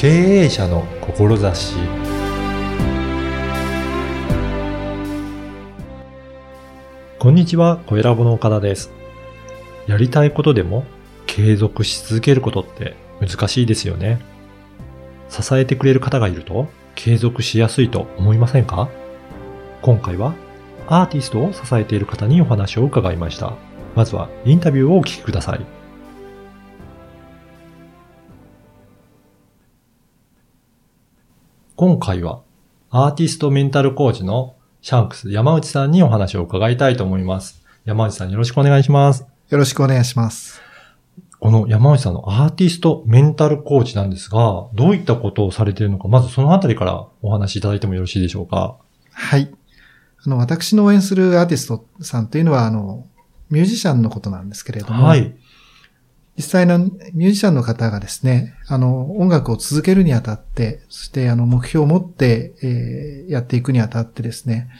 [0.00, 1.76] 経営者の志
[7.18, 8.90] こんにちは、小ラボの岡田です。
[9.86, 10.86] やりたいことでも
[11.26, 14.22] 継続し続けることって難しいですよね。
[15.28, 18.88] 支えてくれる方がいると継続しやすいと思いませんか？
[19.82, 20.34] 今回は
[20.86, 23.52] アーティストを支えている方にお話を伺いました。
[23.94, 25.79] まずはインタビューをお聞きください。
[31.80, 32.42] 今回は
[32.90, 37.64] アーティストメンタルコーチのシャンクス山内さんにお話を伺いたいと思います。
[37.86, 39.24] 山内さんよろしくお願いします。
[39.48, 40.60] よろしくお願いします。
[41.38, 48.76] この山内さんのアーティストメンタルコーチなんですが、どういったことをされているのか、まずそのあたりからお話しいただいてもよろしいでしょうか？
[49.12, 49.50] はい。
[50.22, 53.06] あの、私の応援するアーティストさんというのは、あの、
[53.48, 55.34] ミュージシャンのことなんですけれども、はい。
[56.40, 64.70] 実際のミュージシャンの方がですね、あの、音楽を続けるにあたって、そしてあの、目標を持って、えーやっていくにあたってですね、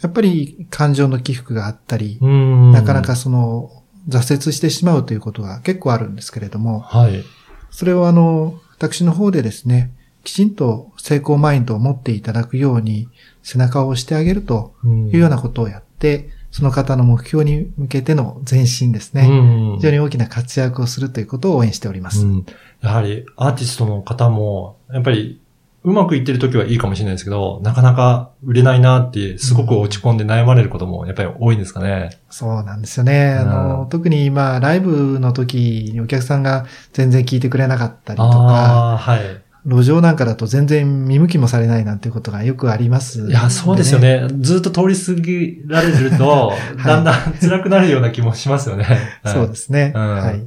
[0.00, 3.14] やっぱり感情の起伏があったり、なかなか。
[3.14, 3.70] その、
[4.08, 7.22] 挫折してしまうということが結構あるんですけれども、はい。
[7.70, 9.92] それをあの、私の方でですね、
[10.24, 13.08] きちんと成功マインドを持っていただくように
[13.44, 19.26] 背中を押してあげるとうんいうようなことをやって、その方の目標に向けての前進ですうね。
[19.26, 22.24] ん非常に大きな活躍をするということを応援しております。
[22.24, 22.46] うん
[22.80, 25.40] やはりアーティストの方も、やっぱり
[25.84, 32.10] うまくいってる時はいいかもしれないですけど、なかなか売れないなって、すごく落ち込んで悩まれることもやっぱり多いんですかね。
[32.30, 33.32] そうなんですよね。
[33.34, 39.20] あうのん、特に今、ライブの時にお客さんが全然聞いてくれなかったりとか、ああ、はい。
[39.66, 43.98] 路上なんかだと全然見向きもされないなんていうことがよくあります、いや、そうですよ。
[43.98, 44.26] ね。
[44.40, 46.52] ずっと通り過ぎられると、
[46.84, 48.86] だんだん 辛くなるような気もしますよね。。
[49.24, 49.92] そうですすね。
[49.94, 50.46] うんはい。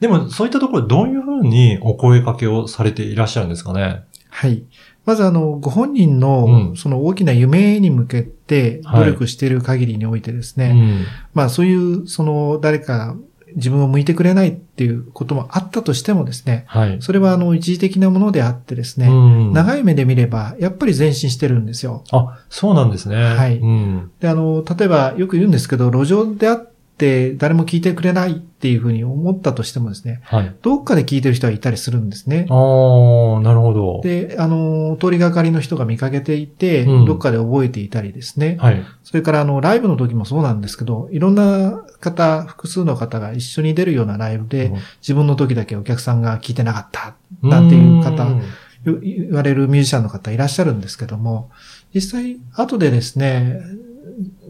[0.00, 4.02] でも、そういったところどういうふうにお声掛けをされていらっしゃるんですかね？
[4.30, 4.64] はい。
[5.04, 11.04] まずあの、ご本人うのん、その大きな夢に向けてはい努力している限りにおいてですね、うん。
[11.34, 13.16] まあそういう、その誰か
[13.56, 16.96] 自分を向いてくれないっていうこともあったとしてもですね、はい。
[17.00, 22.04] それはあの一時的なものであってですね、うん長い目で見ればやっぱり前進してるんですよ。
[22.12, 23.16] あ、そうなんですね。
[23.16, 24.10] はいうん。
[24.20, 30.54] で、あの、例えばよく言うんですけど、路上であって誰も聞いてくれないっていうふうに思ったとしてもですね、はい。
[30.62, 32.46] どっかで聞いてる人はいたりするんですね。
[32.48, 34.00] ああ、なるほど。
[34.02, 38.56] で、あの、通りがかりの人が見かけていて、うんどっかで覚えていたりですね。
[38.60, 38.82] はい。
[39.02, 48.42] それから、あの、ライブの時もそうなんですけど、いろんな方、複数の方が一緒に出るようなライブで、自分の時だけお客さんが聞いてなかった、なんていう方ん
[48.84, 51.50] よ言われるミュージシャンの方いらっしゃるんですけども、
[51.94, 53.60] 実際、後でですね、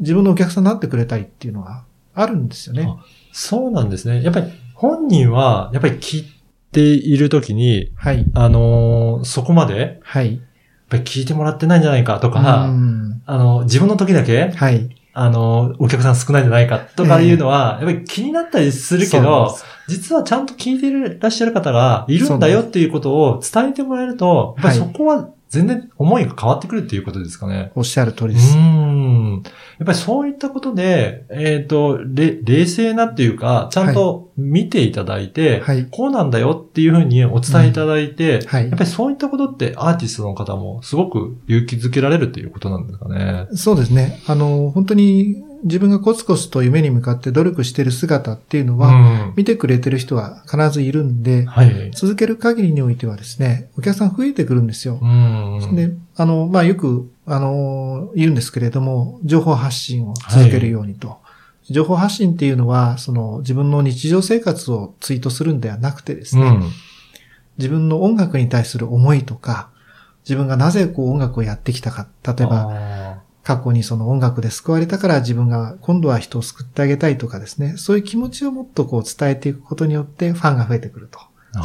[0.01, 1.85] 自分のお客さんになってくれたりっていうのは
[2.15, 2.89] あるんですよね。
[3.33, 4.23] そうなんですね。
[4.23, 6.33] やっぱり本人は、やっぱり聞い
[6.73, 8.25] ているときに、はい。
[8.35, 10.41] あのーそこまで、やっはい。
[10.89, 14.89] ぱり聞いてもらってないんじゃないかとか、うんあの、自分の時だけ、はい。
[15.15, 19.55] あの、お客さん少ないんじゃないかとかいうのは、やっぱり気になったりするけど
[19.89, 27.73] 実はちゃんと聞いてるらっしゃる方がいるんだよっていうことを伝えてもらえると、やっぱりそこは全然思いが変わってくるっていうことですかね。
[27.75, 28.57] おっしゃる通りうです。
[28.57, 29.43] ーん。
[29.45, 35.87] やっぱりそういったことで、えっ、と、れ冷静なっていうか、ちゃんと見ていただいて、はい。
[35.91, 43.47] こうなんだよっていうふうにお伝えいただいて、はいやっぱりそういったことってアーティストの方もすごく勇気づけられるっていうことなんですかね。
[43.55, 44.23] そうですね。
[44.27, 49.35] あの、本当に自分がコツコツと夢に向かって努力している姿っていうのは、うん。
[49.37, 51.91] 見てくれてる人は必ずいるんで、はい。
[51.93, 55.07] 続ける限りにおいてはですね、お客さん増えてくるんですよう。
[55.07, 55.77] ん。
[55.77, 61.19] で、あの、まあ、よく、あの、言うんですけれども、情報発信を続けるようにと。
[61.71, 66.71] 情報発信っていうのは、その自分の日常生活をツイートするんではなくてですね、うん。
[67.59, 69.71] 自分の音楽に対する思いとか、
[70.25, 72.73] 自分がなぜこう音楽をやってきたか、例えば、ば、
[73.45, 81.19] 過去にその音楽で救われたから自分が今度は人を救ってあげたいとかですね、そういう気持ちをもっとこう伝えていくことによってファンが増えてくると。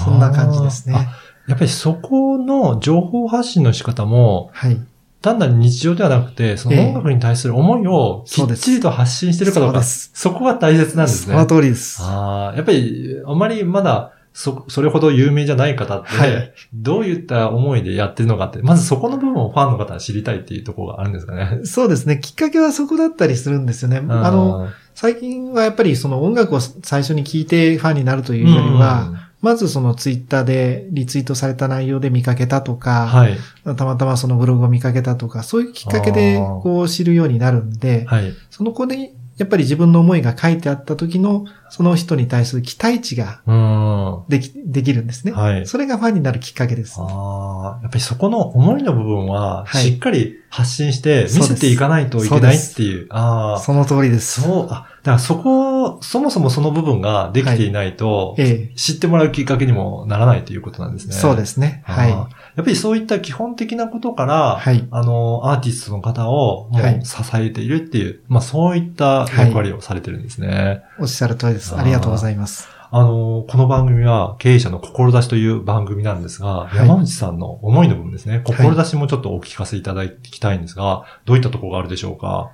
[0.04, 0.96] そんな感じですね。
[0.98, 1.18] あ
[1.48, 4.80] やっぱりそこの情報発信の仕方も、はい。
[5.22, 11.34] 単なる日常ではなくて、その音楽に対する思いをきっちりと発信してるかどうか、そうですそこが大切なんですね。
[11.34, 12.02] その通りです。
[12.02, 21.66] ああ、やっぱり、あまりまだ、そ、それほど有名じゃない方って、はいどういった思いでやってるのかって、まずそこの部分をファンの方は知りたいっていうところがあるんですかね。
[21.66, 22.20] そうですね。
[22.20, 23.98] きっかけはそこだったりするんですよね。
[23.98, 33.38] あの、、最近はやっぱりその音楽を最初に聴いてファンになるというよりは、まずそのツイッターでリツイートされた内容で見かけたとうんか、はい。
[33.76, 38.34] たまたまそのブログを見かけたとか、そういうきっかけでこう知るようになるんで、はい。
[38.52, 44.24] その子にやっぱり自分の思いが書いてあった時の、その人に対する期待値がうん。
[44.30, 45.32] でき、できるんですね。
[45.32, 45.68] はい。
[45.68, 46.96] それがファンになるきっかけです。
[47.00, 53.08] ああ、やっぱりそこの思いの部分は、はいしっかり発信して見せていかないといけないっていう。
[53.10, 54.42] ああ、その通りです。
[54.42, 61.14] そう、あ、だからそこ、そもそもその部分ができていないと、ええ知ってもらうきっかけにもならないということなんですね。
[61.14, 61.84] そうですね。
[61.86, 62.14] はい。
[62.58, 64.88] やっぱりそういった基本的なことから、はい。
[64.90, 70.82] あの、アーティストの方をもはいう支えているっていう、まあそういった役割をされてるんですね。
[71.00, 71.76] おっしゃる通りです。
[71.78, 72.68] ありがとうございます。
[72.90, 78.42] あの、この番組は経営者の志という番組なんですが、い山内さんの思いの部分ですね。
[78.44, 82.50] 志もちょっとお聞かせいただきたいんですが、どういったところがあるでしょうか？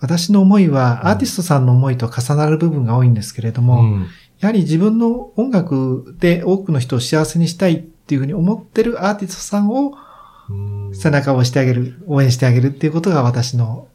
[0.00, 4.06] 私の思いは、アーティストさんの思いと重なる部分が多いんですけれども、うん
[4.40, 9.94] やはり自分の音楽で多くの人を幸せにしたいっていうふうに思ってるアーティストさんを
[10.50, 13.88] うん背中を押してあげる、応援してあげるっていうことが私の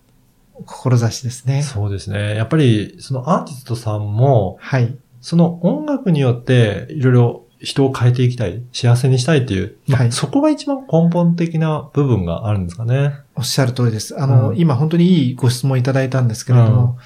[0.65, 1.61] 志ですね。
[1.61, 2.35] そうですね。
[2.35, 4.95] やっぱり、そのアーティストさんも、はい。
[5.21, 13.13] その音楽によっていろいろ人を変えていきたい、幸せにしたいっていう、まあはいそこが一番根本的な部分があるんですかね。
[13.35, 14.19] おっしゃる通りです。
[14.19, 16.97] あの、うん今本当にいいご質問いただいたんですけれども、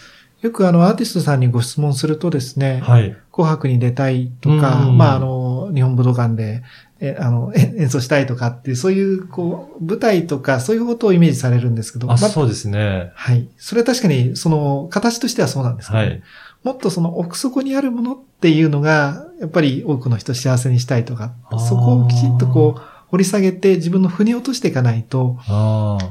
[0.42, 3.16] よくあの、アーティストさんにご質問するとですね、はい。
[3.32, 6.64] 紅白に出たいとか、うんまあ、あの、日本武道館で、
[7.06, 13.12] え、あの、え演奏したいとかっていう、そういう、こう、舞台とか、そういうことをイメージされるんですけど、あ、まそうですね。
[13.14, 13.50] はい。
[13.58, 16.24] それは確かに、その、形としてはそうなんですけど、はい。
[16.64, 25.38] もっとその奥底にあるものっていうのが、やっぱり多くの人を幸せにしたいとかそこをきちんとこう、掘り下げて自分の腑に落としていかないと。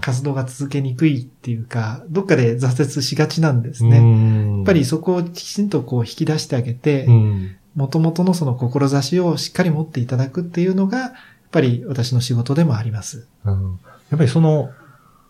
[0.00, 3.98] 活動が続けにくいっていうか、どっかで挫折しがちなんですうね。
[3.98, 11.12] んやっぱりそこをきちんとこう引き出してあげて、うん、元々のその志をしっかり持っていただくっていうのが、やっ
[11.50, 13.26] ぱり私の仕事でもあります。
[13.44, 13.78] うん
[14.10, 14.70] やっぱりその、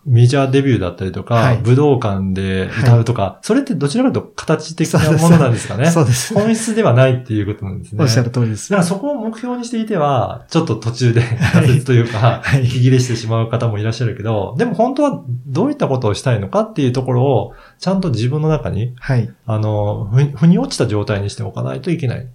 [0.05, 5.85] メジャーデビューだったりとか、はい武道館で歌うとか、それってどちらかというと形的なものなんですかね。
[5.91, 6.33] そうです。
[6.33, 8.03] 本質ではないっていうことなんですね。
[8.03, 8.81] おっしゃる通りですだか。
[8.81, 11.21] らそこを目標にしていては、ちょっと途中で
[11.53, 19.29] 挫折というか、はい息切れしてしまう方もいらっしゃるけど、でも本当はどういったことをしたいのかっていうところを、ちゃんと自分の中に、はい。
[19.45, 22.27] あの、ふ腑に落ちた状態にしておかないといけない。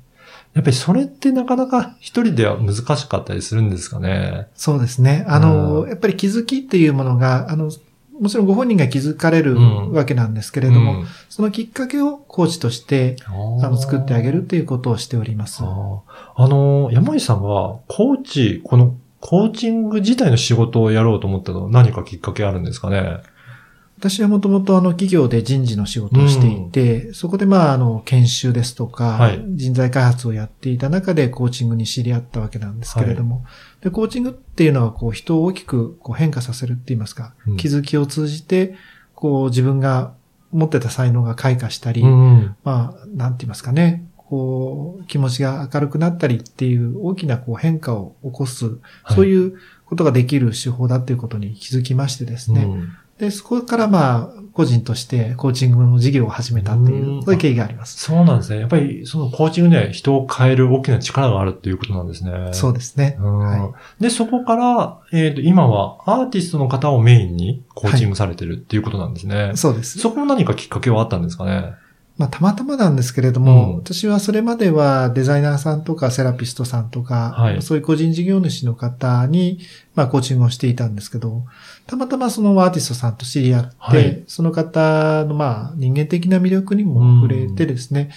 [0.55, 4.49] やっぱりそれってなかなか一人では難しかったりするんですかね。
[4.55, 5.25] そうですね。
[5.29, 7.71] あの、うんやっぱり気づきっていうものが、あの、
[8.21, 15.63] もちろんご本人が気づかれるうんわけなんですけれども、そのきっかけをコーチとして、うん、あの、作ってあげるっていうことをしております。
[15.63, 15.69] あ
[16.49, 23.19] の、山井さんは、コーチ、この、コーチング自体の仕事をやろうと思ったのは何かきっかけあるんですかね？
[23.99, 29.45] 私はもともとあの企業で人事の仕事をしていて、そこでまああの研修ですとか、はい。
[29.49, 33.45] 人材開発をやっていた中でコーチングに知り合ったわけなんですけれども、
[33.81, 37.57] でコーチングっていうのはこう人を大きくこう変化させるって言いますか、うん。
[37.57, 38.77] 気づきを通じて
[39.17, 40.15] こう自分が
[40.53, 42.57] 持ってた才能が開花したり、うん。
[42.63, 48.79] まあなんて言いますかね、こう気持ちが明るくなったりっていう大きなこう変化を起こす、
[49.09, 58.01] そうういうことができる手法だっていうことに気づきましてですね、んで、そこからまあ、個人としてコーチングの事業を始めたっていうう、んそういう経緯があります。
[58.01, 58.59] そうなんですね。
[58.59, 62.33] やっぱり、そのコーチングには人を変える大きな力があるっていうことなんですね。
[62.53, 63.17] そうですね。
[63.21, 69.53] うんはで、そこから、えっ、と、今はアーティストの方をメインにコーチングされてるっていうことなんですね。
[69.55, 70.01] そうです。
[70.01, 71.75] そこも何かきっかけはあったんですかね？
[72.19, 73.77] まあ、たまたまなんですけれども、うん。
[73.77, 77.63] 私はそれまではデザイナーさんとかセラピストさんとか、はい。
[77.63, 79.61] そういう個人事業主の方に、
[79.95, 81.45] まあ、コーチングをしていたんですけど、
[81.87, 84.25] たまたまそのアーティストさんと知り合って、はい。
[84.27, 88.11] その方のまあ、人間的な魅力にも触れてですね、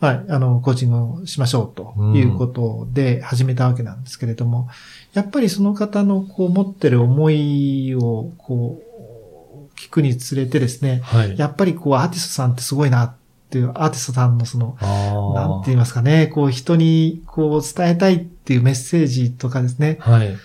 [0.00, 4.68] まあ、あの、コーチングをしましょうということで始めたわけなんですけれども、
[5.12, 11.38] やっぱりその方のこう持ってる思いをこう、聞くにつれてですね、はい。
[11.38, 13.14] やっぱりこうアーティストさんってすごいな
[13.54, 19.98] っていう、アーティストさんのその、なんて言いますかね、こう人にこう伝えたいっていうメッセージとかですね。
[20.00, 20.36] はい。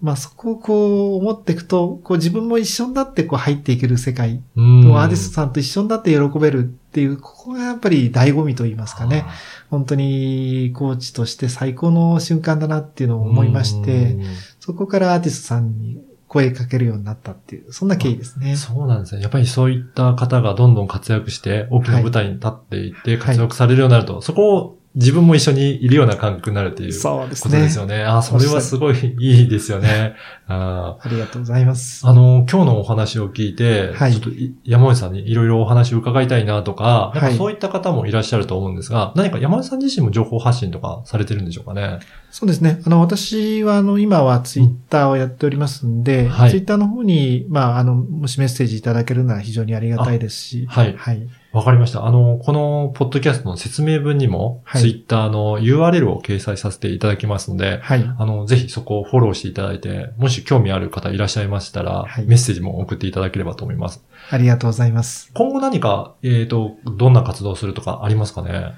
[0.00, 9.26] まあそこをこう思っていくと、こう自分も一緒になってこう入っていける世界うんのアーティストさんと一緒になって喜べるっていう、ここがやっぱり醍醐味と言いますかね。
[9.68, 14.24] 本当にコーチとして最高の瞬間だなっていうのを思いまして、うん
[14.60, 15.98] そこからアーティストさんに
[16.34, 18.56] 声かけるようになったっていう、そんな経緯ですね。
[18.56, 19.22] そうなんですね。
[19.22, 27.74] やっぱりそういった方がどんどん活躍して、大きな舞台に立っていって活躍されるようになると、そこを自分も一緒にいるような感覚になるっていうことですね。
[27.74, 28.04] よね。
[28.04, 30.14] あーそれはすごいいいですよね。
[30.46, 32.06] あーありがとうございます。
[32.06, 41.98] あの、今日のお話を聞いて、はいちょっとい山内さんにいろいろお話を伺いたいなとか、なんかはいそういった方もいらっしゃると思うんですが、何か山内さん自身も情報発信とかされてるんでしょうかね？
[42.30, 42.80] そうですね。
[42.84, 51.28] あの、私は、あの、今はツイッターをやっておりますんで、はいツイッターの方に、まあ、あの、もしメッセージいただけるなら非常にありがたいですし、はいはい。
[51.54, 52.04] わかりました。
[52.04, 58.04] あの、このポッドキャストの説明文にも、はいツイッターの URL を掲載させていただきますので、はい。
[58.18, 64.04] あの、ぜひそこをフォローしていただいて、もし興味ある方いらっしゃいましたら、はいメッセージも送っていただければと思います。
[64.30, 65.30] ありがとうございます。
[65.32, 68.72] 今後何か、えっ、と、どんな活動をするとかありますかね？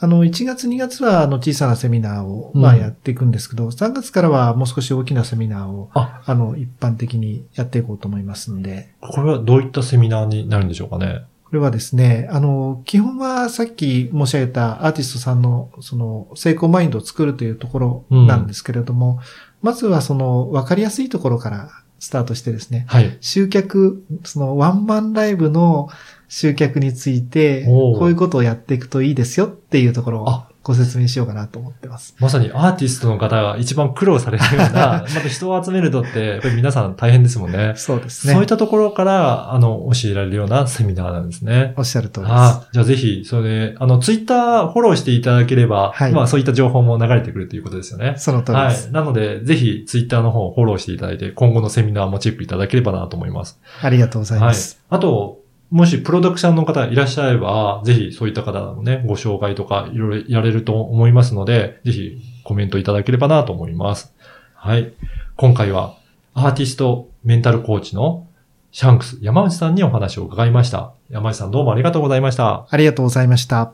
[0.00, 11.24] あの、1月2月は、あの、小さなセミナーを、うんまあ、やっていくんですけど、3月からはもう少し大きなセミナーを、ああの、一般的にやっていこうと思いますので、これはどういったセミナーになるんでしょうかね？
[11.52, 19.20] これはですね、あの、基本はさっき申し上げたアーティストさんの、その、成功マインドを作るというところなんですけれども、
[19.60, 21.68] まずはその、わかりやすいところから
[21.98, 23.18] スタートしてですね、はい。
[23.20, 25.90] 集客、そのワンマンライブの
[26.26, 32.14] 集客について、こういうことをやっていくといいですよっていうところをあご説明しようかなと思ってます。
[32.20, 37.72] まさにアーティストの方が一番苦労されるような、 また人を集めるのって、やっぱり皆さん大変ですもんね。
[37.76, 38.32] そうですね。
[38.32, 41.74] そういったところから、あの、教えられるようなセミナーなんですね。
[41.76, 42.34] おっしゃる通りです。
[42.34, 48.14] あじゃあぜひ、それで、あの、ツイッターフォローしていただければ、はいまあそういった情報も流れてくるということですよね。
[48.16, 48.88] その通りはです。
[48.88, 48.92] い。
[48.92, 53.58] なので、ぜひ、ツイッターの方をフォローしていただいて、今後のセミナーもチェックいただければなと思います。
[53.82, 54.78] ありがとうございます。
[54.88, 55.00] はい。
[55.00, 55.41] あと、
[55.72, 64.14] もしプロダクションの方いらっしゃれば、ぜひそういった方のね、ご紹介とかいろいろやれると思いますので、ぜひコメントいただければなと思います。
[64.54, 64.92] はい。
[65.36, 65.96] 今回は
[66.34, 68.26] アーティストメンタルコーチの
[68.70, 70.92] シャンクス山内さんにお話を伺いました。
[71.08, 72.66] 山内さんどうもありがとうございました。
[72.68, 73.72] ありがとうございました。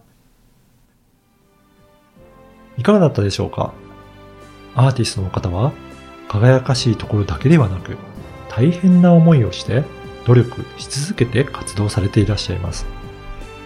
[2.77, 3.73] いかがだったでしょうか？
[4.77, 5.73] アーティストの方は
[6.29, 7.97] 輝かしいところだけではなく
[8.49, 9.83] 大変な思いをして
[10.29, 12.87] 努力し続けて活動されていらっしゃいます。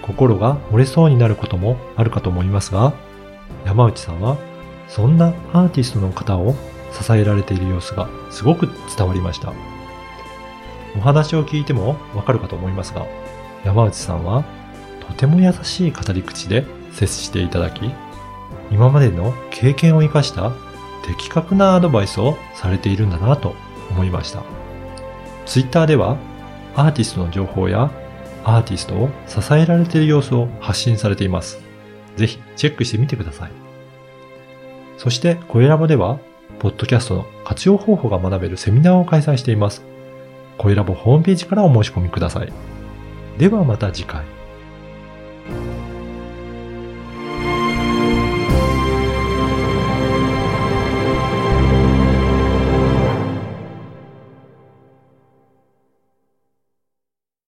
[0.01, 2.93] 心が折れそうになることもあるかと思いますが
[3.65, 4.37] 山内さんは
[4.89, 6.57] そんなアーティストの方を
[6.93, 9.53] 支えられている様子がすごく伝わりました。
[10.97, 13.07] お話を聞いてもわかるかと思いますが
[13.65, 14.45] 山内さんは
[15.09, 17.91] とても優しい語り口で接していただき
[18.71, 20.53] 今までの経験を生かした
[21.07, 23.55] 的確なアドバイスをされているんだなと
[23.91, 24.43] 思いました。
[25.47, 26.17] ツイッターでは
[26.75, 27.91] アーティストの情報や
[28.45, 31.61] アーティストを支えられている様子を発信されています。
[32.17, 33.51] ぜひチェックしてみてください。
[34.99, 36.19] そして、コエラボでは、
[36.59, 39.83] ポッドキャストの活用方法が学べるセミナーを開催しています。
[40.59, 42.53] コエラボホームページからお申し込みください。
[43.39, 44.23] ではまた次回。